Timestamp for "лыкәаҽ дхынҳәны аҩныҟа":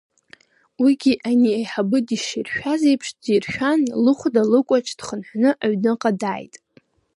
4.51-6.11